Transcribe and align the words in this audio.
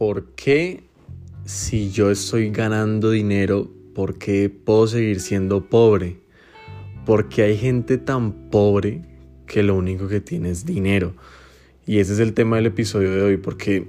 ¿por 0.00 0.28
qué 0.28 0.82
si 1.44 1.90
yo 1.90 2.10
estoy 2.10 2.48
ganando 2.48 3.10
dinero, 3.10 3.70
por 3.94 4.16
qué 4.16 4.48
puedo 4.48 4.86
seguir 4.86 5.20
siendo 5.20 5.66
pobre? 5.66 6.16
Porque 7.04 7.42
hay 7.42 7.58
gente 7.58 7.98
tan 7.98 8.48
pobre 8.48 9.02
que 9.46 9.62
lo 9.62 9.74
único 9.74 10.08
que 10.08 10.22
tiene 10.22 10.48
es 10.48 10.64
dinero. 10.64 11.12
Y 11.86 11.98
ese 11.98 12.14
es 12.14 12.18
el 12.18 12.32
tema 12.32 12.56
del 12.56 12.64
episodio 12.64 13.12
de 13.12 13.20
hoy, 13.20 13.36
porque 13.36 13.88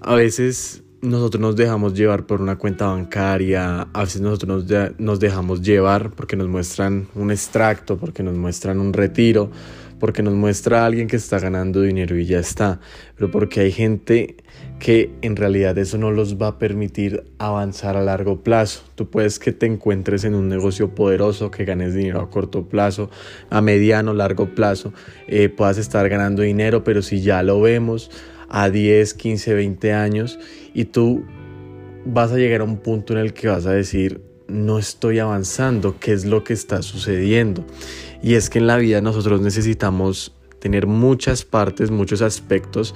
a 0.00 0.14
veces 0.14 0.82
nosotros 1.02 1.38
nos 1.38 1.54
dejamos 1.54 1.92
llevar 1.92 2.24
por 2.24 2.40
una 2.40 2.56
cuenta 2.56 2.86
bancaria, 2.86 3.88
a 3.92 4.00
veces 4.00 4.22
nosotros 4.22 4.64
nos, 4.96 5.20
dejamos 5.20 5.60
llevar 5.60 6.12
porque 6.12 6.36
nos 6.36 6.48
muestran 6.48 7.08
un 7.14 7.30
extracto, 7.30 7.98
porque 7.98 8.22
nos 8.22 8.36
muestran 8.36 8.80
un 8.80 8.94
retiro, 8.94 9.50
porque 9.98 10.22
nos 10.22 10.34
muestra 10.34 10.82
a 10.82 10.86
alguien 10.86 11.08
que 11.08 11.16
está 11.16 11.38
ganando 11.38 11.82
dinero 11.82 12.16
y 12.16 12.26
ya 12.26 12.38
está, 12.38 12.80
pero 13.16 13.30
porque 13.30 13.60
hay 13.60 13.72
gente 13.72 14.36
que 14.78 15.10
en 15.22 15.36
realidad 15.36 15.76
eso 15.78 15.96
no 15.98 16.10
los 16.10 16.40
va 16.40 16.48
a 16.48 16.58
permitir 16.58 17.24
avanzar 17.38 17.96
a 17.96 18.02
largo 18.02 18.42
plazo. 18.42 18.84
Tú 18.94 19.08
puedes 19.08 19.38
que 19.38 19.52
te 19.52 19.66
encuentres 19.66 20.24
en 20.24 20.34
un 20.34 20.48
negocio 20.48 20.94
poderoso, 20.94 21.50
que 21.50 21.64
ganes 21.64 21.94
dinero 21.94 22.20
a 22.20 22.30
corto 22.30 22.68
plazo, 22.68 23.10
a 23.50 23.60
mediano, 23.60 24.12
largo 24.12 24.54
plazo, 24.54 24.92
eh, 25.28 25.48
puedas 25.48 25.78
estar 25.78 26.08
ganando 26.08 26.42
dinero, 26.42 26.84
pero 26.84 27.02
si 27.02 27.22
ya 27.22 27.42
lo 27.42 27.60
vemos 27.60 28.10
a 28.48 28.70
10, 28.70 29.14
15, 29.14 29.54
20 29.54 29.92
años 29.92 30.38
y 30.74 30.84
tú 30.86 31.24
vas 32.04 32.32
a 32.32 32.36
llegar 32.36 32.60
a 32.60 32.64
un 32.64 32.78
punto 32.78 33.12
en 33.14 33.18
el 33.18 33.32
que 33.32 33.48
vas 33.48 33.66
a 33.66 33.72
decir, 33.72 34.20
no 34.48 34.78
estoy 34.78 35.18
avanzando, 35.18 35.98
¿qué 35.98 36.12
es 36.12 36.24
lo 36.24 36.44
que 36.44 36.52
está 36.52 36.82
sucediendo? 36.82 37.64
Y 38.26 38.34
es 38.34 38.50
que 38.50 38.58
en 38.58 38.66
la 38.66 38.76
vida 38.76 39.00
nosotros 39.00 39.40
necesitamos 39.40 40.34
tener 40.58 40.88
muchas 40.88 41.44
partes, 41.44 41.92
muchos 41.92 42.22
aspectos 42.22 42.92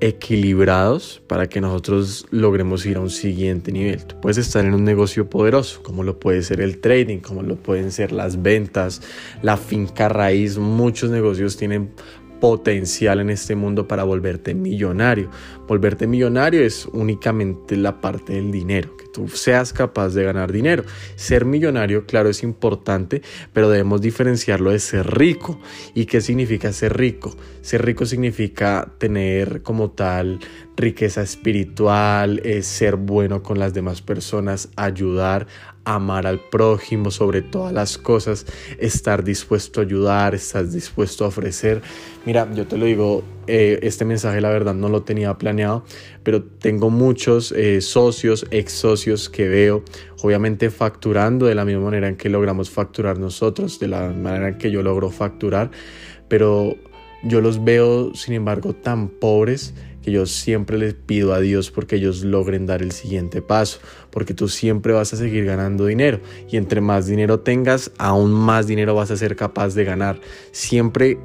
equilibrados 0.00 1.22
para 1.28 1.48
que 1.48 1.60
nosotros 1.60 2.26
logremos 2.32 2.84
ir 2.86 2.96
a 2.96 3.00
un 3.00 3.08
siguiente 3.08 3.70
nivel. 3.70 4.04
Tú 4.04 4.20
puedes 4.20 4.38
estar 4.38 4.64
en 4.64 4.74
un 4.74 4.82
negocio 4.82 5.30
poderoso, 5.30 5.80
como 5.84 6.02
lo 6.02 6.18
puede 6.18 6.42
ser 6.42 6.60
el 6.60 6.80
trading, 6.80 7.18
como 7.18 7.44
lo 7.44 7.54
pueden 7.54 7.92
ser 7.92 8.10
las 8.10 8.42
ventas, 8.42 9.00
la 9.42 9.56
finca 9.56 10.08
raíz. 10.08 10.58
Muchos 10.58 11.10
negocios 11.10 11.56
tienen 11.56 11.92
potencial 12.40 13.20
en 13.20 13.30
este 13.30 13.54
mundo 13.54 13.86
para 13.86 14.02
volverte 14.02 14.54
millonario. 14.54 15.30
Volverte 15.68 16.08
millonario 16.08 16.62
es 16.62 16.86
únicamente 16.86 17.76
la 17.76 18.00
parte 18.00 18.32
del 18.32 18.50
dinero, 18.50 18.90
tú 19.14 19.28
seas 19.28 19.72
capaz 19.72 20.10
de 20.10 20.24
ganar 20.24 20.52
dinero. 20.52 20.84
Ser 21.14 21.44
millonario, 21.44 22.04
claro, 22.04 22.28
es 22.28 22.42
importante, 22.42 23.22
pero 23.52 23.70
debemos 23.70 24.00
diferenciarlo 24.00 24.72
de 24.72 24.80
ser 24.80 25.06
rico. 25.16 25.60
¿Y 25.94 26.06
qué 26.06 26.20
significa 26.20 26.72
ser 26.72 26.98
rico? 26.98 27.34
Ser 27.62 27.84
rico 27.84 28.04
significa 28.04 28.92
tener 28.98 29.62
como 29.62 29.92
tal 29.92 30.40
riqueza 30.76 31.22
espiritual, 31.22 32.40
es 32.44 32.66
ser 32.66 32.96
bueno 32.96 33.42
con 33.44 33.60
las 33.60 33.72
demás 33.72 34.02
personas, 34.02 34.70
ayudar, 34.74 35.46
amar 35.84 36.26
al 36.26 36.40
prójimo 36.40 37.10
sobre 37.10 37.42
todas 37.42 37.72
las 37.72 37.98
cosas, 37.98 38.46
estar 38.78 39.22
dispuesto 39.24 39.80
a 39.80 39.84
ayudar, 39.84 40.34
estar 40.34 40.68
dispuesto 40.68 41.24
a 41.24 41.28
ofrecer. 41.28 41.82
Mira, 42.24 42.48
yo 42.54 42.66
te 42.66 42.78
lo 42.78 42.86
digo, 42.86 43.22
eh, 43.46 43.78
este 43.82 44.04
mensaje 44.04 44.40
la 44.40 44.48
verdad 44.48 44.74
no 44.74 44.88
lo 44.88 45.02
tenía 45.02 45.36
planeado, 45.36 45.84
pero 46.22 46.42
tengo 46.42 46.90
muchos 46.90 47.52
eh, 47.52 47.80
socios, 47.80 48.46
ex 48.50 48.72
socios 48.72 49.28
que 49.28 49.48
veo, 49.48 49.82
obviamente 50.22 50.70
facturando 50.70 51.46
de 51.46 51.54
la 51.54 51.64
misma 51.64 51.84
manera 51.84 52.08
en 52.08 52.16
que 52.16 52.30
logramos 52.30 52.70
facturar 52.70 53.18
nosotros, 53.18 53.78
de 53.78 53.88
la 53.88 54.08
manera 54.08 54.48
en 54.48 54.58
que 54.58 54.70
yo 54.70 54.82
logro 54.82 55.10
facturar, 55.10 55.70
pero 56.28 56.74
yo 57.24 57.40
los 57.40 57.62
veo, 57.64 58.14
sin 58.14 58.34
embargo, 58.34 58.74
tan 58.74 59.08
pobres 59.08 59.74
que 60.04 60.12
yo 60.12 60.26
siempre 60.26 60.76
les 60.76 60.94
pido 60.94 61.32
a 61.32 61.40
Dios 61.40 61.70
porque 61.70 61.96
ellos 61.96 62.22
logren 62.22 62.66
dar 62.66 62.82
el 62.82 62.92
siguiente 62.92 63.40
paso, 63.40 63.80
porque 64.10 64.34
tú 64.34 64.48
siempre 64.48 64.92
vas 64.92 65.14
a 65.14 65.16
seguir 65.16 65.46
ganando 65.46 65.86
dinero 65.86 66.20
y 66.50 66.58
entre 66.58 66.80
más 66.80 67.06
dinero 67.06 67.40
tengas, 67.40 67.90
aún 67.98 68.32
más 68.32 68.66
dinero 68.66 68.94
vas 68.94 69.10
a 69.10 69.16
ser 69.16 69.34
capaz 69.34 69.74
de 69.74 69.84
ganar. 69.84 70.20
Siempre 70.52 71.18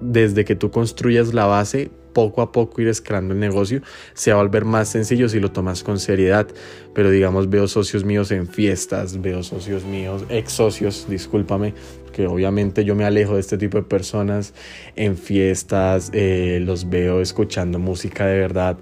desde 0.00 0.44
que 0.44 0.56
tú 0.56 0.70
construyas 0.70 1.32
la 1.32 1.46
base, 1.46 1.90
poco 2.14 2.40
a 2.40 2.52
poco 2.52 2.80
ir 2.80 2.88
escalando 2.88 3.34
el 3.34 3.40
negocio, 3.40 3.82
se 4.14 4.32
va 4.32 4.40
a 4.40 4.42
volver 4.42 4.64
más 4.64 4.88
sencillo 4.88 5.28
si 5.28 5.40
lo 5.40 5.52
tomas 5.52 5.82
con 5.82 5.98
seriedad. 5.98 6.46
Pero 6.94 7.10
digamos, 7.10 7.50
veo 7.50 7.68
socios 7.68 8.04
míos 8.04 8.30
en 8.30 8.46
fiestas, 8.46 9.20
veo 9.20 9.42
socios 9.42 9.84
míos, 9.84 10.24
ex 10.30 10.52
socios, 10.52 11.06
discúlpame, 11.08 11.74
que 12.12 12.26
obviamente 12.26 12.84
yo 12.84 12.94
me 12.94 13.04
alejo 13.04 13.34
de 13.34 13.40
este 13.40 13.58
tipo 13.58 13.76
de 13.76 13.82
personas 13.82 14.54
en 14.96 15.18
fiestas, 15.18 16.10
eh, 16.14 16.60
los 16.64 16.88
veo 16.88 17.20
escuchando 17.20 17.78
música 17.78 18.24
de 18.26 18.38
verdad 18.38 18.78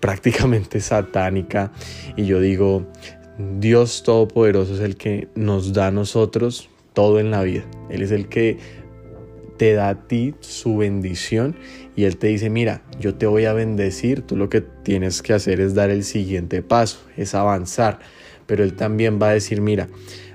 prácticamente 0.00 0.80
satánica 0.80 1.70
y 2.16 2.24
yo 2.24 2.40
digo, 2.40 2.86
Dios 3.58 4.02
Todopoderoso 4.02 4.74
es 4.74 4.80
el 4.80 4.96
que 4.96 5.28
nos 5.34 5.72
da 5.72 5.88
a 5.88 5.90
nosotros 5.90 6.68
todo 6.92 7.20
en 7.20 7.30
la 7.30 7.42
vida. 7.42 7.64
Él 7.88 8.02
es 8.02 8.10
el 8.10 8.28
que 8.28 8.58
te 9.60 9.74
da 9.74 9.90
a 9.90 9.94
ti 10.06 10.32
su 10.40 10.78
bendición 10.78 11.54
y 11.94 12.04
Él 12.04 12.16
te 12.16 12.28
dice, 12.28 12.48
mira, 12.48 12.80
yo 12.98 13.16
te 13.16 13.26
voy 13.26 13.44
a 13.44 13.52
bendecir, 13.52 14.22
tú 14.22 14.34
lo 14.34 14.48
que 14.48 14.62
tienes 14.62 15.20
que 15.20 15.34
hacer 15.34 15.60
es 15.60 15.74
dar 15.74 15.90
el 15.90 16.02
siguiente 16.02 16.62
paso, 16.62 17.00
es 17.18 17.34
avanzar. 17.34 17.98
Pero 18.46 18.64
Él 18.64 18.72
también 18.72 19.20
va 19.20 19.28
a 19.28 19.32
decir, 19.34 19.60
mira, 19.60 19.88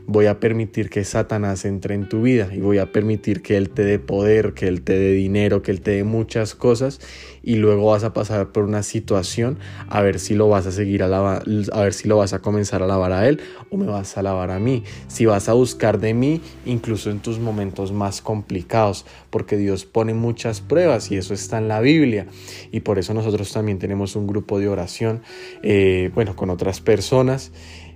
voy 0.08 0.28
a 0.28 0.40
permitir 0.40 0.90
que 0.90 1.04
Satanás 1.04 1.66
entre 1.66 1.96
en 1.96 2.08
tu 2.08 2.22
vida 2.22 2.50
y 2.54 2.60
voy 2.60 2.78
a 2.78 2.92
permitir 2.92 3.42
que 3.42 3.58
Él 3.58 3.70
te 3.70 3.84
dé 3.84 4.00
poder, 4.00 4.54
que 4.54 4.68
Él 4.68 4.82
te 4.82 4.98
dé 4.98 5.12
dinero, 5.12 5.62
que 5.62 5.72
Él 5.72 5.82
te 5.82 5.92
dé 5.92 6.04
muchas 6.04 6.56
cosas 6.56 7.00
y 7.42 7.56
luego 7.56 7.92
vas 7.92 8.04
a 8.04 8.14
pasar 8.14 8.52
por 8.52 8.64
una 8.64 8.84
situación 8.84 9.58
a 9.88 10.02
ver 10.02 10.20
si 10.20 10.36
lo 10.36 10.50
vas 10.50 10.66
a 10.66 10.72
seguir 10.72 11.04
a 11.04 11.08
lavar, 11.08 11.44
a 11.72 11.82
ver 11.82 11.94
si 11.94 12.08
lo 12.08 12.18
vas 12.18 12.34
a 12.34 12.40
comenzar 12.40 12.84
a 12.84 12.88
lavar 12.88 13.12
a 13.12 13.28
Él 13.28 13.40
o 13.70 13.78
me 13.78 13.86
vas 13.86 14.18
a 14.18 14.24
lavar 14.24 14.52
a 14.52 14.60
mí, 14.60 14.84
si 15.08 15.26
vas 15.26 15.50
a 15.50 15.54
buscar 15.54 16.00
de 16.00 16.14
mí 16.14 16.42
incluso 16.66 17.10
en 17.10 17.20
tus 17.20 17.40
momentos 17.40 17.92
más 17.92 18.22
complicados, 18.22 19.06
porque 19.30 19.58
Dios 19.58 19.86
pone 19.86 20.14
muchas 20.14 20.62
pruebas 20.62 21.12
y 21.12 21.18
eso 21.18 21.34
está 21.34 21.58
en 21.58 21.68
la 21.68 21.82
Biblia. 21.82 22.28
Y 22.72 22.82
por 22.82 23.00
eso 23.00 23.14
nosotros 23.14 23.52
también 23.52 23.80
tenemos 23.80 24.16
un 24.16 24.28
grupo 24.28 24.60
de 24.60 24.68
oración, 24.68 25.22
eh, 25.64 26.12
bueno, 26.14 26.36
con 26.36 26.50
otras 26.50 26.82
personas 26.82 27.52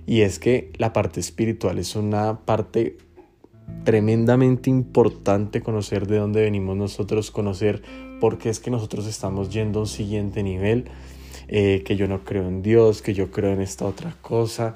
y 0.06 0.22
es 0.22 0.38
que 0.38 0.70
la 0.76 0.92
parte 0.92 1.20
espiritual 1.20 1.78
es 1.78 1.96
una 1.96 2.40
parte 2.40 2.96
tremendamente 3.84 4.68
importante 4.70 5.62
conocer 5.62 6.06
de 6.06 6.18
dónde 6.18 6.42
venimos 6.42 6.76
nosotros, 6.76 7.30
conocer 7.30 7.82
por 8.20 8.38
qué 8.38 8.50
es 8.50 8.60
que 8.60 8.70
nosotros 8.70 9.06
estamos 9.06 9.50
yendo 9.50 9.78
a 9.78 9.82
un 9.82 9.88
siguiente 9.88 10.42
nivel, 10.42 10.86
eh, 11.48 11.82
que 11.84 11.96
yo 11.96 12.06
no 12.06 12.24
creo 12.24 12.46
en 12.46 12.62
Dios, 12.62 13.02
que 13.02 13.14
yo 13.14 13.30
creo 13.30 13.52
en 13.52 13.60
esta 13.60 13.86
otra 13.86 14.14
cosa. 14.20 14.74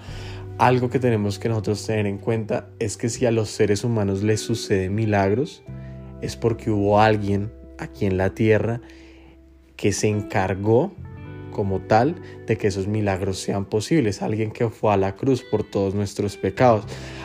Algo 0.58 0.88
que 0.88 0.98
tenemos 0.98 1.38
que 1.38 1.48
nosotros 1.48 1.84
tener 1.86 2.06
en 2.06 2.18
cuenta 2.18 2.68
es 2.78 2.96
que 2.96 3.08
si 3.08 3.26
a 3.26 3.30
los 3.30 3.50
seres 3.50 3.84
humanos 3.84 4.22
les 4.22 4.40
suceden 4.40 4.94
milagros, 4.94 5.62
es 6.22 6.36
porque 6.36 6.70
hubo 6.70 7.00
alguien 7.00 7.52
aquí 7.78 8.06
en 8.06 8.16
la 8.16 8.34
tierra 8.34 8.80
que 9.76 9.92
se 9.92 10.08
encargó 10.08 10.92
como 11.54 11.80
tal 11.80 12.16
de 12.46 12.58
que 12.58 12.66
esos 12.66 12.86
milagros 12.86 13.38
sean 13.38 13.64
posibles. 13.64 14.20
Alguien 14.20 14.50
que 14.50 14.68
fue 14.68 14.92
a 14.92 14.98
la 14.98 15.16
cruz 15.16 15.42
por 15.42 15.64
todos 15.64 15.94
nuestros 15.94 16.36
pecados. 16.36 16.84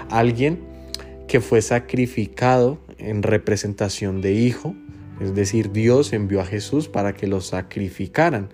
Alguien 0.10 0.60
que 1.28 1.42
fue 1.42 1.62
sacrificado 1.62 2.80
en 2.98 3.24
representación 3.24 4.22
de 4.22 4.32
hijo. 4.32 4.74
Es 5.20 5.36
decir, 5.36 5.74
Dios 5.74 6.14
envió 6.14 6.40
a 6.40 6.46
Jesús 6.46 6.88
para 6.88 7.14
que 7.14 7.28
lo 7.28 7.42
sacrificaran 7.42 8.50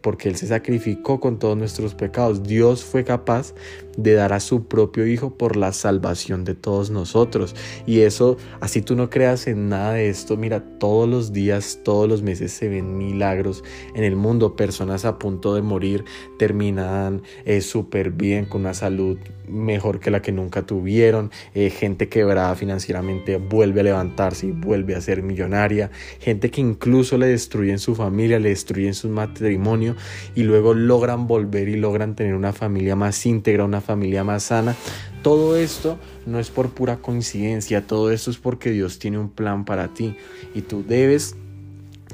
porque 0.00 0.28
Él 0.28 0.36
se 0.36 0.46
sacrificó 0.46 1.20
con 1.20 1.38
todos 1.38 1.56
nuestros 1.56 1.94
pecados. 1.94 2.42
Dios 2.42 2.84
fue 2.84 3.04
capaz 3.04 3.54
de 3.98 4.14
dar 4.14 4.32
a 4.32 4.40
su 4.40 4.66
propio 4.66 5.06
Hijo 5.06 5.34
por 5.36 5.56
la 5.56 5.72
salvación 5.72 6.44
de 6.44 6.54
todos 6.54 6.90
nosotros. 6.90 7.54
Y 7.84 8.00
eso, 8.00 8.36
así 8.60 8.80
tú 8.80 8.94
no 8.94 9.10
creas 9.10 9.46
en 9.48 9.68
nada 9.68 9.94
de 9.94 10.08
esto, 10.08 10.36
mira, 10.36 10.64
todos 10.78 11.08
los 11.08 11.32
días, 11.32 11.80
todos 11.84 12.08
los 12.08 12.22
meses 12.22 12.52
se 12.52 12.68
ven 12.68 12.96
milagros 12.96 13.64
en 13.94 14.04
el 14.04 14.16
mundo. 14.16 14.56
Personas 14.56 15.04
a 15.04 15.18
punto 15.18 15.54
de 15.54 15.62
morir 15.62 16.04
terminan 16.38 17.22
eh, 17.44 17.60
súper 17.60 18.12
bien, 18.12 18.46
con 18.46 18.62
una 18.62 18.74
salud 18.74 19.18
mejor 19.48 19.98
que 20.00 20.10
la 20.10 20.22
que 20.22 20.32
nunca 20.32 20.62
tuvieron. 20.62 21.30
Eh, 21.54 21.70
gente 21.70 22.08
quebrada 22.08 22.54
financieramente 22.54 23.38
vuelve 23.38 23.80
a 23.80 23.84
levantarse 23.84 24.46
y 24.46 24.52
vuelve 24.52 24.94
a 24.94 25.00
ser 25.00 25.22
millonaria. 25.22 25.90
Gente 26.20 26.50
que 26.50 26.60
incluso 26.60 27.18
le 27.18 27.26
destruyen 27.26 27.78
su 27.78 27.94
familia, 27.94 28.38
le 28.38 28.50
destruyen 28.50 28.94
su 28.94 29.08
matrimonio 29.08 29.96
y 30.34 30.44
luego 30.44 30.74
logran 30.74 31.26
volver 31.26 31.68
y 31.68 31.76
logran 31.76 32.14
tener 32.14 32.34
una 32.34 32.52
familia 32.52 32.96
más 32.96 33.24
íntegra, 33.26 33.64
una 33.64 33.80
familia 33.88 34.22
más 34.22 34.44
sana. 34.44 34.76
Todo 35.22 35.56
esto 35.56 35.98
no 36.26 36.38
es 36.38 36.50
por 36.50 36.68
pura 36.68 36.98
coincidencia, 36.98 37.86
todo 37.86 38.12
esto 38.12 38.30
es 38.30 38.36
porque 38.36 38.70
Dios 38.70 38.98
tiene 38.98 39.18
un 39.18 39.30
plan 39.30 39.64
para 39.64 39.88
ti. 39.88 40.14
Y 40.54 40.60
tú 40.60 40.84
debes 40.86 41.36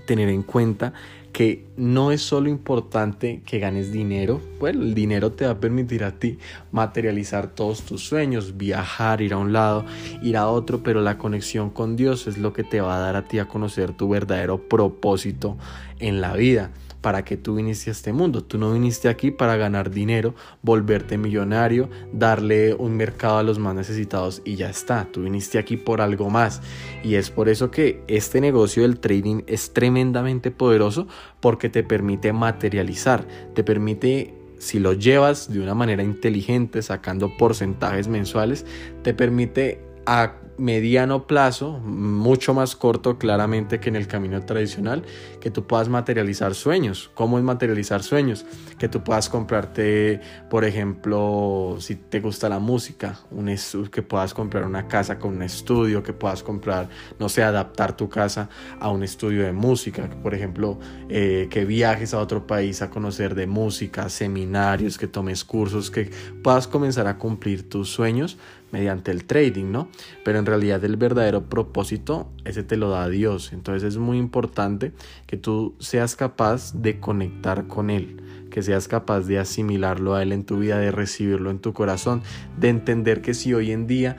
tener 0.07 0.29
en 0.29 0.45
cuenta 0.45 0.93
que 1.33 1.67
no 1.77 2.13
es 2.13 2.23
solo 2.23 2.49
importante 2.49 3.43
que 3.45 3.59
ganes 3.59 3.91
dinero, 3.91 4.41
bueno, 4.61 4.83
el 4.83 4.95
dinero 4.95 5.33
te 5.33 5.47
va 5.47 5.53
a 5.53 5.59
permitir 5.59 6.05
a 6.05 6.13
ti 6.13 6.39
materializar 6.71 7.49
todos 7.49 7.83
tus 7.83 8.07
sueños, 8.07 8.57
viajar, 8.57 9.21
ir 9.21 9.33
a 9.33 9.39
un 9.39 9.53
lado, 9.53 9.85
ir 10.23 10.37
a 10.37 10.47
otro, 10.47 10.85
pero 10.85 11.01
la 11.01 11.19
conexión 11.19 11.71
con 11.71 11.97
Dios 11.97 12.29
es 12.29 12.39
lo 12.39 12.53
que 12.53 12.63
te 12.63 12.81
va 12.81 12.99
a 12.99 13.01
dar 13.01 13.17
a 13.17 13.27
ti 13.27 13.41
a 13.41 13.49
conocer 13.49 13.97
tu 13.97 14.09
verdadero 14.09 14.69
propósito 14.69 15.57
en 15.99 16.21
la 16.21 16.35
vida 16.35 16.71
para 17.05 17.23
qué 17.23 17.37
tú 17.37 17.57
viniste 17.57 17.91
a 17.91 17.93
este 17.93 18.15
mundo. 18.15 18.43
Tú 18.43 18.57
no 18.57 18.73
viniste 18.73 19.11
aquí 19.11 19.31
para 19.31 19.59
ganar 19.59 19.91
dinero, 19.91 20.35
volverte 20.63 21.19
millonario, 21.19 21.91
darle 22.15 22.73
un 22.73 22.97
mercado 22.97 23.37
a 23.37 23.43
los 23.43 23.59
más 23.59 23.75
necesitados 23.75 24.41
y 24.43 24.57
ya 24.57 24.71
está. 24.71 25.07
Tú 25.13 25.25
viniste 25.25 25.59
aquí 25.59 25.77
por 25.77 26.01
algo 26.01 26.31
más. 26.31 26.63
Y 27.03 27.17
es 27.17 27.29
por 27.29 27.51
eso 27.51 27.71
que 27.71 28.03
este 28.09 28.41
negocio 28.41 28.85
del 28.85 29.01
trading 29.01 29.43
es 29.47 29.75
tremendamente 29.75 30.51
poderoso 30.51 31.07
porque 31.41 31.69
te 31.69 31.83
permite 31.83 32.33
materializar, 32.33 33.29
te 33.55 33.63
permite 33.63 34.33
si 34.59 34.79
lo 34.79 34.95
llevas 34.95 35.53
de 35.53 35.61
una 35.61 35.75
manera 35.75 36.03
inteligente, 36.03 36.81
sacando 36.81 37.37
porcentajes 37.37 38.09
mensuales, 38.09 38.65
te 39.03 39.13
permite 39.13 39.79
a 40.07 40.35
mediano 40.57 41.27
plazo, 41.27 41.81
mucho 41.81 42.55
más 42.55 42.77
corto 42.77 43.19
claramente 43.19 43.81
que 43.81 43.89
en 43.89 43.97
el 43.97 44.07
camino 44.07 44.45
tradicional, 44.45 45.03
que 45.41 45.51
tú 45.51 45.67
puedas 45.67 45.89
materializar 45.89 46.55
sueños. 46.55 47.11
¿Cómo 47.15 47.39
es 47.39 47.45
materializar 47.45 48.03
sueños? 48.03 48.47
Que 48.79 48.89
tú 48.89 49.03
puedas 49.03 49.29
comprarte, 49.29 50.21
por 50.51 50.65
ejemplo, 50.65 51.77
si 51.81 51.97
te 51.97 52.21
gusta 52.21 52.49
la 52.49 52.59
música, 52.59 53.19
un 53.31 53.55
que 53.91 54.03
puedas 54.03 54.35
comprar 54.35 54.65
una 54.65 54.89
casa 54.89 55.19
con 55.19 55.35
un 55.35 55.43
estudio, 55.43 56.03
que 56.03 56.13
puedas 56.13 56.43
comprar, 56.43 56.89
no 57.19 57.29
sé, 57.29 57.43
adaptar 57.43 57.97
tu 57.97 58.09
casa 58.09 58.49
a 58.81 58.91
un 58.91 59.03
estudio 59.03 59.45
de 59.45 59.53
música, 59.53 60.09
por 60.23 60.35
ejemplo, 60.35 60.79
eh, 61.09 61.49
que 61.51 61.65
viajes 61.65 62.15
a 62.15 62.19
otro 62.19 62.47
país 62.47 62.83
a 62.83 62.91
conocer 62.91 63.35
de 63.35 63.47
música, 63.47 64.09
seminarios, 64.09 64.99
que 64.99 65.07
tomes 65.07 65.45
cursos, 65.45 65.91
que 65.91 66.11
puedas 66.43 66.67
comenzar 66.67 67.07
a 67.07 67.19
cumplir 67.19 67.69
tus 67.69 67.91
sueños 67.91 68.39
mediante 68.75 69.13
el 69.13 69.25
trading, 69.25 69.71
¿no? 69.71 69.89
Pero 70.25 70.41
en 70.41 70.47
realidad 70.47 70.85
el 70.85 70.97
verdadero 70.97 71.49
propósito, 71.49 72.33
ese 72.45 72.65
te 72.65 72.77
lo 72.77 72.91
da 72.91 73.09
Dios. 73.09 73.53
Entonces 73.53 73.85
es 73.85 73.99
muy 73.99 74.19
importante 74.19 74.93
que 75.29 75.37
tú 75.37 75.77
seas 75.79 76.17
capaz 76.17 76.73
de 76.75 76.99
conectar 76.99 77.69
con 77.69 77.89
Él, 77.89 78.21
que 78.51 78.65
seas 78.65 78.89
capaz 78.89 79.21
de 79.21 79.39
asimilarlo 79.39 80.17
a 80.17 80.25
Él 80.25 80.33
en 80.33 80.43
tu 80.43 80.59
vida, 80.59 80.77
de 80.81 80.91
recibirlo 80.91 81.53
en 81.53 81.61
tu 81.61 81.73
corazón, 81.73 82.23
de 82.59 82.69
entender 82.69 83.23
que 83.23 83.33
si 83.33 83.55
hoy 83.55 83.71
en 83.71 83.87
día 83.87 84.17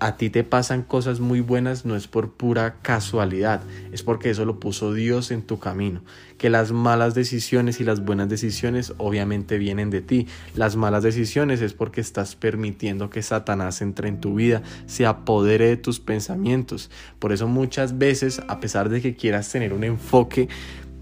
a 0.00 0.16
ti 0.16 0.30
te 0.30 0.44
pasan 0.44 0.82
cosas 0.82 1.20
muy 1.20 1.40
buenas 1.40 1.84
no 1.84 1.96
es 1.96 2.06
por 2.06 2.32
pura 2.32 2.76
casualidad, 2.82 3.60
es 3.92 4.02
porque 4.02 4.30
eso 4.30 4.44
lo 4.44 4.60
puso 4.60 4.92
Dios 4.92 5.30
en 5.30 5.42
tu 5.42 5.58
camino. 5.58 6.02
Que 6.36 6.50
las 6.50 6.70
malas 6.70 7.14
decisiones 7.14 7.80
y 7.80 7.84
las 7.84 8.04
buenas 8.04 8.28
decisiones 8.28 8.94
obviamente 8.98 9.58
vienen 9.58 9.90
de 9.90 10.00
ti. 10.00 10.28
Las 10.54 10.76
malas 10.76 11.02
decisiones 11.02 11.60
es 11.60 11.74
porque 11.74 12.00
estás 12.00 12.36
permitiendo 12.36 13.10
que 13.10 13.22
Satanás 13.22 13.82
entre 13.82 14.08
en 14.08 14.20
tu 14.20 14.36
vida, 14.36 14.62
se 14.86 15.04
apodere 15.04 15.66
de 15.66 15.76
tus 15.76 15.98
pensamientos. 15.98 16.90
Por 17.18 17.32
eso 17.32 17.48
muchas 17.48 17.98
veces, 17.98 18.40
a 18.46 18.60
pesar 18.60 18.88
de 18.88 19.00
que 19.00 19.16
quieras 19.16 19.50
tener 19.50 19.72
un 19.72 19.84
enfoque 19.84 20.48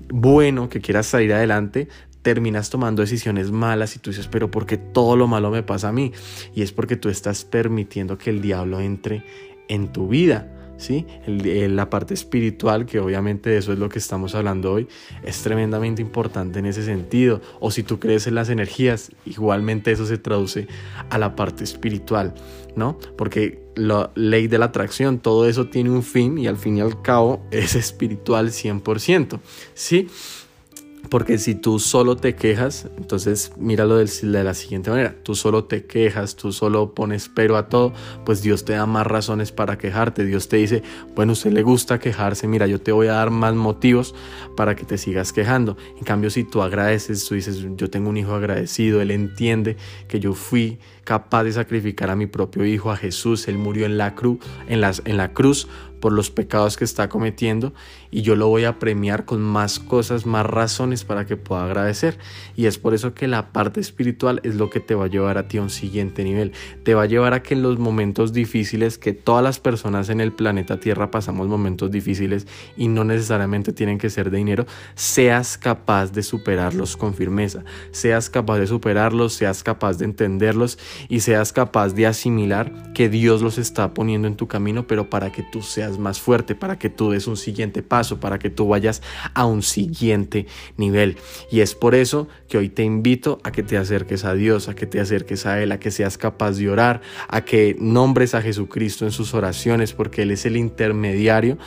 bueno, 0.09 0.69
que 0.69 0.81
quieras 0.81 1.07
salir 1.07 1.33
adelante, 1.33 1.89
terminas 2.27 2.71
tomando 2.71 3.03
decisiones 3.03 3.53
malas 3.53 3.95
y 3.95 4.01
tú 4.01 4.11
dices, 4.11 4.27
pero 4.27 4.51
¿por 4.51 4.67
qué 4.67 4.77
todo 4.79 5.15
lo 5.15 5.29
malo 5.29 5.49
me 5.53 5.63
pasa 5.63 5.91
a 5.91 5.93
mí? 5.93 6.11
Y 6.57 6.63
es 6.63 6.73
porque 6.73 6.97
tú 6.97 7.09
estás 7.09 7.45
permitiendo 7.45 8.19
que 8.19 8.31
el 8.31 8.43
diablo 8.43 8.81
entre 8.81 9.23
en 9.69 9.93
tu 9.93 10.09
vida. 10.09 10.53
¿Sí? 10.77 11.07
la 11.27 11.89
parte 11.89 12.13
espiritual, 12.13 12.85
que 12.85 13.01
obviamente 13.01 13.57
eso 13.57 13.73
es 13.73 13.79
lo 13.79 13.89
que 13.89 13.99
estamos 13.99 14.35
hablando 14.35 14.75
hoy, 14.75 14.89
es 15.23 15.41
tremendamente 15.41 16.03
importante 16.03 16.59
en 16.59 16.67
ese 16.67 16.85
sentido. 16.85 17.41
O 17.61 17.71
si 17.71 17.83
tú 17.83 17.99
crees 17.99 18.27
en 18.27 18.35
las 18.35 18.51
energías, 18.51 19.11
igualmente 19.25 19.91
eso 19.91 20.05
se 20.05 20.19
traduce 20.19 20.67
a 21.09 21.17
la 21.17 21.35
parte 21.35 21.65
espiritual, 21.65 22.35
¿no? 22.75 22.99
Porque 23.17 23.63
la 23.75 24.11
ley 24.17 24.49
de 24.49 24.59
la 24.59 24.67
atracción, 24.67 25.19
todo 25.19 25.49
eso 25.49 25.69
tiene 25.69 25.89
un 25.89 26.03
fin 26.03 26.37
y 26.37 26.47
al 26.47 26.59
fin 26.59 26.77
y 26.77 26.83
al 26.83 27.01
cabo 27.01 27.47
es 27.51 27.75
espiritual 27.75 28.49
100%, 28.49 29.41
¿sí? 29.73 30.09
Porque 31.11 31.39
si 31.39 31.55
tú 31.55 31.79
solo 31.79 32.17
te 32.17 32.35
quejas, 32.35 32.89
entonces 32.97 33.53
míralo 33.57 33.97
de 33.97 34.45
la 34.45 34.55
siguiente 34.55 34.91
manera. 34.91 35.15
Tú 35.23 35.35
solo 35.35 35.65
te 35.65 35.87
quejas, 35.87 36.37
tú 36.37 36.53
solo 36.53 36.95
pones 36.95 37.29
pero 37.29 37.57
a 37.57 37.69
todo, 37.69 37.93
pues 38.25 38.43
Dios 38.43 38.65
te 38.65 38.73
da 38.73 38.87
más 38.87 39.07
razones 39.07 39.53
para 39.53 39.79
quejarte. 39.79 40.25
Dios 40.25 40.49
te 40.49 40.57
dice, 40.57 40.83
bueno, 41.15 41.33
a 41.33 41.35
usted 41.35 41.53
le 41.53 41.63
gusta 41.63 41.99
quejarse, 41.99 42.49
mira, 42.49 42.67
yo 42.67 42.81
te 42.81 42.93
voy 42.93 43.07
a 43.07 43.13
dar 43.13 43.31
más 43.31 43.55
motivos 43.55 44.15
para 44.57 44.75
que 44.75 44.85
te 44.85 44.99
sigas 44.99 45.33
quejando. 45.33 45.77
En 45.99 46.05
cambio, 46.05 46.31
si 46.31 46.45
tú 46.45 46.63
agradeces, 46.63 47.25
tú 47.27 47.35
dices, 47.35 47.65
yo 47.77 47.89
tengo 47.91 48.09
un 48.09 48.17
hijo 48.17 48.35
agradecido, 48.35 49.01
él 49.01 49.11
entiende 49.11 49.77
que 50.09 50.21
yo 50.21 50.35
fui 50.35 50.79
capaz 51.07 51.45
de 51.45 51.53
sacrificar 51.53 52.11
a 52.11 52.17
mi 52.17 52.27
propio 52.27 52.67
hijo, 52.67 52.91
a 52.91 52.97
Jesús, 52.97 53.47
él 53.47 53.59
murió 53.59 53.87
en 53.87 53.97
la 53.97 54.17
cruz, 54.17 54.39
en, 54.69 54.81
la 54.81 55.33
cruz 55.33 55.69
por 56.01 56.13
los 56.13 56.31
pecados 56.31 56.77
que 56.77 56.85
está 56.85 57.09
cometiendo 57.09 57.73
y 58.11 58.23
yo 58.23 58.37
lo 58.37 58.49
voy 58.49 58.65
a 58.65 58.79
premiar 58.79 59.25
con 59.25 59.43
más 59.43 59.79
cosas, 59.79 60.27
más 60.27 60.47
razones 60.47 61.05
para 61.05 61.27
que 61.27 61.37
pueda 61.37 61.65
agradecer. 61.65 62.19
Y 62.55 62.67
es 62.67 62.79
por 62.79 62.95
eso 62.95 63.15
que 63.15 63.27
la 63.27 63.53
parte 63.53 63.81
espiritual 63.81 64.41
es 64.45 64.55
lo 64.55 64.71
que 64.71 64.81
te 64.81 64.95
va 64.95 65.07
a 65.07 65.09
llevar 65.09 65.39
a 65.39 65.49
ti 65.49 65.59
a 65.59 65.63
un 65.63 65.71
siguiente 65.71 66.25
nivel. 66.25 66.53
Te 66.83 66.95
va 66.95 67.03
a 67.03 67.07
llevar 67.07 67.35
a 67.35 67.43
que 67.43 67.55
en 67.55 67.63
los 67.63 67.79
momentos 67.79 68.33
difíciles, 68.33 68.99
que 68.99 69.13
todas 69.13 69.43
las 69.43 69.61
personas 69.61 70.09
en 70.09 70.21
el 70.21 70.33
planeta 70.33 70.81
Tierra 70.81 71.11
pasamos 71.11 71.49
momentos 71.49 71.91
difíciles 71.91 72.47
y 72.77 72.89
no 72.89 73.05
necesariamente 73.05 73.73
tienen 73.73 73.99
que 73.99 74.11
ser 74.11 74.31
de 74.31 74.39
dinero, 74.39 74.67
seas 74.95 75.59
capaz 75.59 76.13
de 76.13 76.23
superarlos 76.23 76.97
con 76.97 77.15
firmeza, 77.15 77.65
seas 77.91 78.31
capaz 78.31 78.59
de 78.59 78.67
superarlos, 78.67 79.35
seas 79.35 79.63
capaz 79.63 79.99
de 79.99 80.05
entenderlos 80.05 80.79
y 81.09 81.21
seas 81.21 81.53
capaz 81.53 81.91
de 81.95 82.07
asimilar 82.07 82.93
que 82.95 83.09
Dios 83.09 83.43
los 83.43 83.59
está 83.59 83.95
poniendo 83.95 84.29
en 84.29 84.37
tu 84.37 84.47
camino, 84.47 84.87
pero 84.87 85.11
para 85.11 85.33
que 85.33 85.43
tú 85.43 85.63
seas 85.63 85.86
más 85.99 86.21
fuerte, 86.21 86.55
para 86.55 86.79
que 86.79 86.91
tú 86.91 87.11
des 87.11 87.27
un 87.27 87.37
siguiente 87.37 87.83
paso, 87.83 88.21
para 88.21 88.39
que 88.39 88.51
tú 88.51 88.69
vayas 88.69 89.03
a 89.35 89.47
un 89.47 89.63
siguiente 89.63 90.47
nivel. 90.77 91.17
Y 91.51 91.61
es 91.61 91.75
por 91.75 91.95
eso 91.95 92.29
que 92.49 92.59
hoy 92.59 92.69
te 92.69 92.83
invito 92.83 93.39
a 93.45 93.53
que 93.53 93.63
te 93.63 93.77
acerques 93.77 94.25
a 94.25 94.35
Dios, 94.35 94.69
a 94.69 94.75
que 94.75 94.87
te 94.87 95.01
acerques 95.01 95.47
a 95.47 95.63
Él, 95.63 95.73
a 95.73 95.81
que 95.81 95.91
seas 95.91 96.19
capaz 96.19 96.53
de 96.53 96.69
orar, 96.69 97.01
a 97.29 97.45
que 97.45 97.77
nombres 97.79 98.35
a 98.35 98.43
Jesucristo 98.43 99.05
en 99.05 99.13
sus 99.13 99.35
oraciones, 99.35 99.93
porque 99.93 100.23
Él 100.23 100.31
es 100.31 100.47
el 100.47 100.57
intermediario 100.57 101.59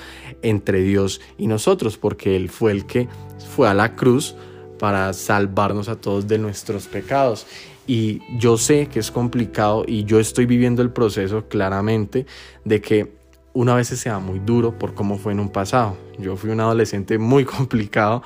entre 0.42 0.82
Dios 0.82 1.22
y 1.38 1.48
nosotros, 1.48 1.98
porque 1.98 2.36
Él 2.36 2.50
fue 2.50 2.72
el 2.72 2.86
que 2.86 3.08
fue 3.56 3.68
a 3.68 3.74
la 3.74 3.96
cruz 3.96 4.36
para 4.80 5.14
salvarnos 5.14 5.90
a 5.90 5.96
todos 5.96 6.28
de 6.28 6.40
nuestros 6.40 6.88
pecados. 6.88 7.46
Y 7.86 8.22
yo 8.38 8.58
sé 8.58 8.88
que 8.88 9.00
es 9.00 9.10
complicado 9.10 9.84
y 9.88 10.04
yo 10.04 10.20
estoy 10.20 10.46
viviendo 10.46 10.82
el 10.82 10.92
proceso 10.92 11.48
claramente 11.48 12.26
de 12.64 12.82
que 12.82 13.19
una 13.54 13.76
vez 13.76 13.88
sea 13.88 14.20
muy 14.20 14.40
duro 14.40 14.78
por 14.78 14.94
cómo 14.94 15.18
fue 15.18 15.34
en 15.34 15.40
un 15.40 15.50
pasado. 15.50 15.98
Yo 16.18 16.36
fui 16.36 16.50
un 16.50 16.60
adolescente 16.60 17.18
muy 17.18 17.46
complicado 17.58 18.24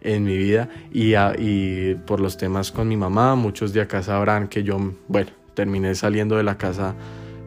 en 0.00 0.24
mi 0.24 0.36
vida 0.36 0.68
y, 0.92 1.14
y, 1.38 1.94
por 2.06 2.20
los 2.20 2.36
temas 2.36 2.70
con 2.70 2.88
mi 2.88 2.96
mamá, 2.96 3.34
muchos 3.34 3.72
de 3.72 3.80
acá 3.80 4.02
sabrán 4.02 4.48
que 4.48 4.62
yo, 4.62 4.78
bueno, 5.08 5.30
terminé 5.54 5.94
saliendo 5.94 6.36
de 6.36 6.44
la 6.44 6.58
casa 6.58 6.94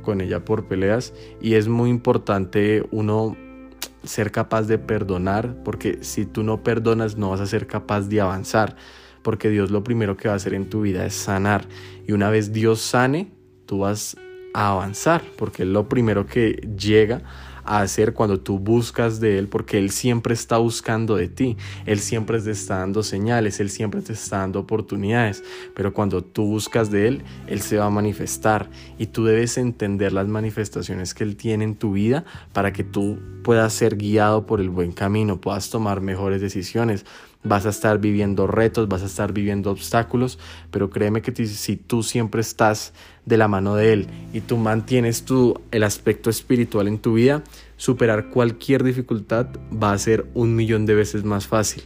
con 0.02 0.22
ella 0.22 0.44
por 0.44 0.66
peleas 0.66 1.14
y 1.40 1.54
es 1.54 1.68
muy 1.68 1.90
importante 1.90 2.84
uno 2.92 3.38
ser 4.04 4.32
capaz 4.32 4.64
de 4.64 4.78
perdonar 4.78 5.64
porque 5.64 6.00
si 6.02 6.26
tú 6.26 6.44
no 6.44 6.64
perdonas 6.64 7.18
no 7.18 7.30
vas 7.30 7.42
a 7.42 7.46
ser 7.46 7.68
capaz 7.68 8.10
de 8.10 8.22
avanzar 8.22 8.76
porque 9.22 9.50
Dios 9.50 9.72
lo 9.72 9.84
primero 9.84 10.18
que 10.18 10.28
va 10.28 10.34
a 10.34 10.38
hacer 10.38 10.54
en 10.54 10.70
tu 10.70 10.82
vida 10.82 11.06
es 11.06 11.14
sanar 11.14 11.68
y 12.08 12.14
una 12.14 12.30
vez 12.30 12.52
Dios 12.54 12.82
sane 12.82 13.32
tú 13.66 13.80
vas 13.80 14.18
a 14.54 14.72
avanzar, 14.72 15.24
porque 15.38 15.64
es 15.64 15.70
lo 15.70 15.88
primero 15.88 16.26
que 16.26 16.68
llega 16.78 17.22
a 17.70 17.82
hacer 17.82 18.14
cuando 18.14 18.40
tú 18.40 18.58
buscas 18.58 19.20
de 19.20 19.38
Él, 19.38 19.48
porque 19.48 19.78
Él 19.78 19.92
siempre 19.92 20.34
está 20.34 20.58
buscando 20.58 21.16
de 21.16 21.28
ti, 21.28 21.56
Él 21.86 22.00
siempre 22.00 22.42
te 22.42 22.50
está 22.50 22.80
dando 22.80 23.04
señales, 23.04 23.60
Él 23.60 23.70
siempre 23.70 24.02
te 24.02 24.14
está 24.14 24.40
dando 24.40 24.60
oportunidades, 24.60 25.44
pero 25.76 25.94
cuando 25.94 26.24
tú 26.24 26.46
buscas 26.46 26.90
de 26.90 27.08
Él, 27.08 27.22
Él 27.48 27.62
se 27.62 27.78
va 27.78 27.86
a 27.86 27.92
manifestar 27.92 28.72
y 28.98 29.08
tú 29.08 29.24
debes 29.24 29.58
entender 29.60 30.14
las 30.14 30.28
manifestaciones 30.28 31.14
que 31.14 31.24
Él 31.24 31.36
tiene 31.36 31.64
en 31.64 31.76
tu 31.76 31.92
vida 31.94 32.26
para 32.54 32.74
que 32.74 32.84
tú 32.84 33.20
puedas 33.44 33.72
ser 33.72 33.98
guiado 33.98 34.48
por 34.48 34.62
el 34.62 34.72
buen 34.72 34.92
camino, 34.92 35.40
puedas 35.40 35.70
tomar 35.70 36.02
mejores 36.02 36.42
decisiones, 36.42 37.06
vas 37.44 37.66
a 37.66 37.70
estar 37.70 38.00
viviendo 38.00 38.48
retos, 38.48 38.88
vas 38.88 39.02
a 39.02 39.06
estar 39.06 39.32
viviendo 39.32 39.72
obstáculos, 39.72 40.40
pero 40.72 40.90
créeme 40.90 41.22
que 41.22 41.46
si 41.46 41.78
tú 41.78 42.04
siempre 42.04 42.42
estás 42.42 42.94
de 43.26 43.38
la 43.38 43.48
mano 43.48 43.76
de 43.76 43.94
Él 43.94 44.08
y 44.34 44.42
tú 44.42 44.58
mantienes 44.58 45.24
tu, 45.24 45.60
el 45.72 45.84
aspecto 45.84 46.30
espiritual 46.30 46.88
en 46.88 47.00
tu 47.00 47.14
vida, 47.14 47.44
superar 47.78 48.30
cualquier 48.30 48.84
dificultad 48.84 49.48
va 49.72 49.94
a 49.94 49.98
ser 49.98 50.28
un 50.34 50.56
millón 50.56 50.86
de 50.86 50.96
veces 50.96 51.24
más 51.24 51.48
fácil 51.48 51.84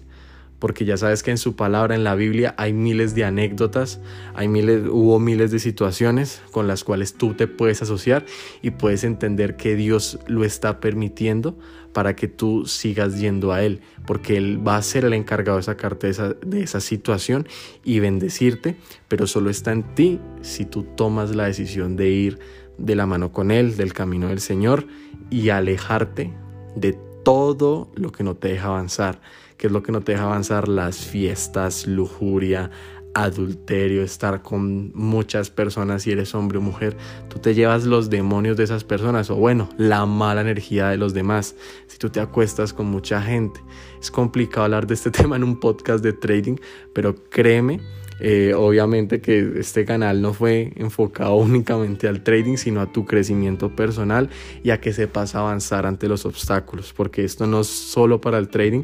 porque 0.63 0.85
ya 0.85 0.95
sabes 0.95 1.23
que 1.23 1.31
en 1.31 1.37
su 1.37 1.57
palabra, 1.57 1.93
en 1.93 2.05
la 2.05 2.15
Biblia, 2.15 2.55
hay 2.57 2.71
miles 2.71 3.13
de 3.15 3.25
anécdotas, 3.25 3.99
hay 4.33 4.47
miles, 4.47 4.83
hubo 4.89 5.19
miles 5.19 5.51
de 5.51 5.59
situaciones 5.59 6.41
con 6.51 6.69
las 6.69 6.85
cuales 6.85 7.15
tú 7.15 7.33
te 7.33 7.47
puedes 7.47 7.81
asociar 7.81 8.25
y 8.61 8.71
puedes 8.71 9.03
entender 9.03 9.57
que 9.57 9.75
Dios 9.75 10.19
lo 10.25 10.45
está 10.45 10.79
permitiendo 10.79 11.59
para 11.91 12.15
que 12.15 12.29
tú 12.29 12.65
sigas 12.65 13.19
yendo 13.19 13.51
a 13.51 13.61
Él, 13.61 13.81
porque 14.07 14.37
Él 14.37 14.65
va 14.65 14.77
a 14.77 14.81
ser 14.83 15.03
el 15.03 15.11
encargado 15.11 15.57
de 15.57 15.63
sacarte 15.63 16.07
de 16.07 16.11
esa, 16.11 16.29
de 16.29 16.63
esa 16.63 16.79
situación 16.79 17.45
y 17.83 17.99
bendecirte, 17.99 18.77
pero 19.09 19.27
solo 19.27 19.49
está 19.49 19.73
en 19.73 19.83
ti 19.95 20.21
si 20.43 20.63
tú 20.63 20.83
tomas 20.83 21.35
la 21.35 21.43
decisión 21.43 21.97
de 21.97 22.07
ir 22.07 22.39
de 22.77 22.95
la 22.95 23.05
mano 23.05 23.33
con 23.33 23.51
Él, 23.51 23.75
del 23.75 23.91
camino 23.91 24.29
del 24.29 24.39
Señor 24.39 24.87
y 25.29 25.49
alejarte 25.49 26.31
de 26.77 26.97
todo 27.25 27.91
lo 27.95 28.13
que 28.13 28.23
no 28.23 28.37
te 28.37 28.47
deja 28.47 28.67
avanzar 28.67 29.19
¿Qué 29.63 29.67
es 29.67 29.71
lo 29.71 29.81
que 29.81 29.93
no 29.93 30.01
te 30.01 30.11
deja 30.11 30.25
avanzar? 30.25 30.67
Las 30.67 31.05
fiestas, 31.05 31.87
lujuria, 31.87 32.69
adulterio, 33.13 34.03
estar 34.03 34.41
con 34.41 34.91
muchas 34.93 35.49
personas 35.51 36.03
si 36.03 36.11
eres 36.11 36.35
hombre 36.35 36.57
o 36.57 36.61
mujer, 36.61 36.97
tú 37.29 37.39
te 37.39 37.55
llevas 37.55 37.85
los 37.85 38.09
demonios 38.09 38.57
de 38.57 38.65
esas 38.65 38.83
personas 38.83 39.29
o 39.29 39.37
bueno, 39.37 39.69
la 39.77 40.05
mala 40.05 40.41
energía 40.41 40.89
de 40.89 40.97
los 40.97 41.13
demás. 41.13 41.55
Si 41.87 41.97
tú 41.97 42.09
te 42.09 42.19
acuestas 42.19 42.73
con 42.73 42.87
mucha 42.87 43.21
gente, 43.21 43.61
es 44.01 44.11
complicado 44.11 44.65
hablar 44.65 44.85
de 44.85 44.95
este 44.95 45.11
tema 45.11 45.37
en 45.37 45.45
un 45.45 45.57
podcast 45.57 46.03
de 46.03 46.11
trading, 46.11 46.57
pero 46.91 47.15
créeme, 47.29 47.79
eh, 48.19 48.53
obviamente 48.53 49.21
que 49.21 49.53
este 49.59 49.85
canal 49.85 50.21
no 50.21 50.33
fue 50.33 50.73
enfocado 50.75 51.35
únicamente 51.37 52.09
al 52.09 52.21
trading, 52.21 52.57
sino 52.57 52.81
a 52.81 52.91
tu 52.91 53.05
crecimiento 53.05 53.73
personal 53.73 54.29
y 54.61 54.71
a 54.71 54.81
que 54.81 54.91
sepas 54.91 55.35
avanzar 55.35 55.85
ante 55.85 56.09
los 56.09 56.25
obstáculos, 56.25 56.91
porque 56.91 57.23
esto 57.23 57.47
no 57.47 57.61
es 57.61 57.67
solo 57.67 58.19
para 58.19 58.39
el 58.39 58.49
trading, 58.49 58.83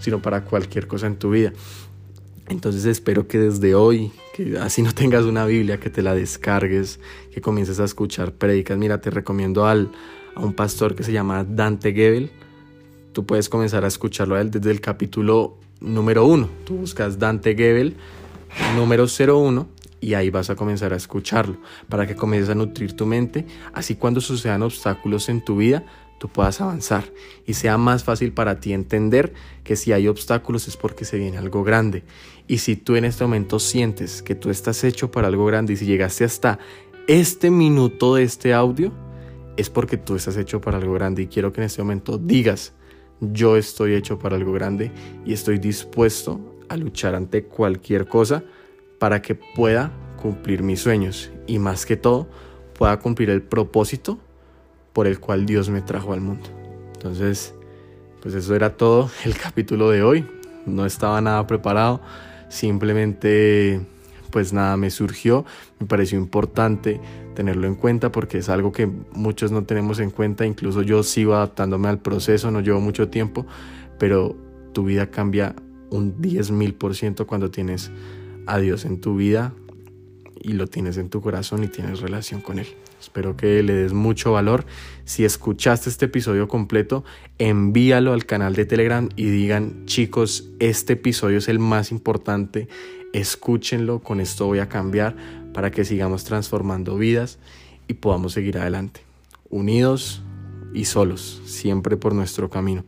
sino 0.00 0.20
para 0.20 0.44
cualquier 0.44 0.86
cosa 0.86 1.06
en 1.06 1.16
tu 1.16 1.30
vida. 1.30 1.52
Entonces 2.48 2.84
espero 2.84 3.28
que 3.28 3.38
desde 3.38 3.76
hoy, 3.76 4.10
que 4.34 4.58
así 4.58 4.82
no 4.82 4.92
tengas 4.92 5.24
una 5.24 5.46
Biblia, 5.46 5.78
que 5.78 5.88
te 5.88 6.02
la 6.02 6.14
descargues, 6.14 6.98
que 7.32 7.40
comiences 7.40 7.78
a 7.78 7.84
escuchar 7.84 8.32
prédicas. 8.32 8.76
Mira, 8.76 9.00
te 9.00 9.10
recomiendo 9.10 9.66
al, 9.66 9.92
a 10.34 10.40
un 10.40 10.52
pastor 10.52 10.96
que 10.96 11.04
se 11.04 11.12
llama 11.12 11.44
Dante 11.44 11.92
Gebel. 11.92 12.30
Tú 13.12 13.24
puedes 13.24 13.48
comenzar 13.48 13.84
a 13.84 13.88
escucharlo 13.88 14.34
a 14.34 14.40
él 14.40 14.50
desde 14.50 14.72
el 14.72 14.80
capítulo 14.80 15.58
número 15.80 16.26
uno. 16.26 16.48
Tú 16.64 16.76
buscas 16.76 17.18
Dante 17.18 17.54
Gebel, 17.54 17.94
número 18.74 19.06
01, 19.06 19.68
y 20.00 20.14
ahí 20.14 20.30
vas 20.30 20.50
a 20.50 20.56
comenzar 20.56 20.92
a 20.92 20.96
escucharlo 20.96 21.56
para 21.88 22.06
que 22.06 22.16
comiences 22.16 22.50
a 22.50 22.54
nutrir 22.54 22.94
tu 22.94 23.06
mente. 23.06 23.46
Así 23.72 23.94
cuando 23.94 24.20
sucedan 24.20 24.62
obstáculos 24.62 25.28
en 25.28 25.44
tu 25.44 25.56
vida, 25.56 25.84
tú 26.20 26.28
puedas 26.28 26.60
avanzar 26.60 27.04
y 27.46 27.54
sea 27.54 27.78
más 27.78 28.04
fácil 28.04 28.34
para 28.34 28.60
ti 28.60 28.74
entender 28.74 29.32
que 29.64 29.74
si 29.74 29.92
hay 29.92 30.06
obstáculos 30.06 30.68
es 30.68 30.76
porque 30.76 31.06
se 31.06 31.16
viene 31.16 31.38
algo 31.38 31.64
grande. 31.64 32.04
Y 32.46 32.58
si 32.58 32.76
tú 32.76 32.96
en 32.96 33.06
este 33.06 33.24
momento 33.24 33.58
sientes 33.58 34.22
que 34.22 34.34
tú 34.34 34.50
estás 34.50 34.84
hecho 34.84 35.10
para 35.10 35.28
algo 35.28 35.46
grande 35.46 35.72
y 35.72 35.76
si 35.76 35.86
llegaste 35.86 36.24
hasta 36.24 36.58
este 37.06 37.50
minuto 37.50 38.16
de 38.16 38.24
este 38.24 38.52
audio, 38.52 38.92
es 39.56 39.70
porque 39.70 39.96
tú 39.96 40.14
estás 40.14 40.36
hecho 40.36 40.60
para 40.60 40.76
algo 40.76 40.92
grande. 40.92 41.22
Y 41.22 41.26
quiero 41.26 41.54
que 41.54 41.62
en 41.62 41.66
este 41.66 41.80
momento 41.80 42.18
digas, 42.18 42.74
yo 43.20 43.56
estoy 43.56 43.94
hecho 43.94 44.18
para 44.18 44.36
algo 44.36 44.52
grande 44.52 44.92
y 45.24 45.32
estoy 45.32 45.58
dispuesto 45.58 46.38
a 46.68 46.76
luchar 46.76 47.14
ante 47.14 47.44
cualquier 47.44 48.06
cosa 48.06 48.44
para 48.98 49.22
que 49.22 49.36
pueda 49.36 49.90
cumplir 50.20 50.62
mis 50.62 50.80
sueños 50.80 51.30
y 51.46 51.58
más 51.58 51.86
que 51.86 51.96
todo 51.96 52.28
pueda 52.74 52.98
cumplir 52.98 53.30
el 53.30 53.40
propósito 53.40 54.18
por 54.92 55.06
el 55.06 55.20
cual 55.20 55.46
Dios 55.46 55.68
me 55.70 55.82
trajo 55.82 56.12
al 56.12 56.20
mundo. 56.20 56.48
Entonces, 56.94 57.54
pues 58.22 58.34
eso 58.34 58.54
era 58.54 58.76
todo 58.76 59.10
el 59.24 59.36
capítulo 59.36 59.90
de 59.90 60.02
hoy. 60.02 60.26
No 60.66 60.86
estaba 60.86 61.20
nada 61.20 61.46
preparado, 61.46 62.00
simplemente 62.48 63.80
pues 64.30 64.52
nada 64.52 64.76
me 64.76 64.90
surgió, 64.90 65.44
me 65.80 65.86
pareció 65.86 66.18
importante 66.18 67.00
tenerlo 67.34 67.66
en 67.66 67.74
cuenta 67.74 68.12
porque 68.12 68.38
es 68.38 68.48
algo 68.48 68.70
que 68.70 68.86
muchos 69.12 69.50
no 69.50 69.64
tenemos 69.64 69.98
en 69.98 70.10
cuenta, 70.10 70.46
incluso 70.46 70.82
yo 70.82 71.02
sigo 71.02 71.34
adaptándome 71.34 71.88
al 71.88 71.98
proceso, 71.98 72.50
no 72.50 72.60
llevo 72.60 72.80
mucho 72.80 73.08
tiempo, 73.08 73.46
pero 73.98 74.36
tu 74.72 74.84
vida 74.84 75.10
cambia 75.10 75.56
un 75.90 76.20
10 76.20 76.52
mil 76.52 76.74
por 76.74 76.94
ciento 76.94 77.26
cuando 77.26 77.50
tienes 77.50 77.90
a 78.46 78.58
Dios 78.58 78.84
en 78.84 79.00
tu 79.00 79.16
vida 79.16 79.52
y 80.40 80.52
lo 80.52 80.66
tienes 80.66 80.96
en 80.96 81.10
tu 81.10 81.20
corazón 81.20 81.64
y 81.64 81.68
tienes 81.68 82.00
relación 82.00 82.40
con 82.40 82.58
Él. 82.58 82.68
Espero 83.00 83.36
que 83.36 83.62
le 83.62 83.72
des 83.72 83.92
mucho 83.92 84.32
valor. 84.32 84.66
Si 85.04 85.24
escuchaste 85.24 85.88
este 85.88 86.06
episodio 86.06 86.48
completo, 86.48 87.04
envíalo 87.38 88.12
al 88.12 88.26
canal 88.26 88.54
de 88.54 88.66
Telegram 88.66 89.08
y 89.16 89.30
digan, 89.30 89.86
chicos, 89.86 90.50
este 90.60 90.92
episodio 90.92 91.38
es 91.38 91.48
el 91.48 91.58
más 91.58 91.90
importante. 91.90 92.68
Escúchenlo, 93.12 94.00
con 94.00 94.20
esto 94.20 94.46
voy 94.46 94.60
a 94.60 94.68
cambiar 94.68 95.16
para 95.52 95.70
que 95.70 95.84
sigamos 95.84 96.24
transformando 96.24 96.96
vidas 96.96 97.38
y 97.88 97.94
podamos 97.94 98.34
seguir 98.34 98.58
adelante. 98.58 99.00
Unidos 99.48 100.22
y 100.74 100.84
solos, 100.84 101.42
siempre 101.44 101.96
por 101.96 102.14
nuestro 102.14 102.50
camino. 102.50 102.84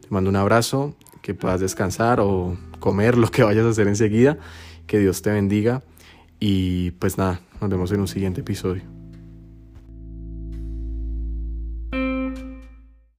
Te 0.00 0.08
mando 0.10 0.28
un 0.28 0.36
abrazo, 0.36 0.94
que 1.22 1.32
puedas 1.32 1.60
descansar 1.60 2.20
o 2.20 2.58
comer 2.80 3.16
lo 3.16 3.30
que 3.30 3.42
vayas 3.42 3.64
a 3.64 3.70
hacer 3.70 3.88
enseguida. 3.88 4.36
Que 4.86 4.98
Dios 4.98 5.22
te 5.22 5.30
bendiga 5.30 5.82
y 6.38 6.90
pues 6.92 7.16
nada, 7.16 7.40
nos 7.58 7.70
vemos 7.70 7.90
en 7.92 8.00
un 8.00 8.08
siguiente 8.08 8.42
episodio. 8.42 8.93